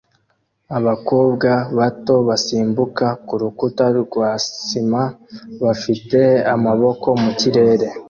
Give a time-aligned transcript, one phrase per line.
[0.77, 1.49] Abakobwa
[1.79, 4.29] bato basimbuka kurukuta rwa
[4.67, 5.03] sima
[5.63, 6.19] bafite
[6.53, 7.87] amaboko mukirere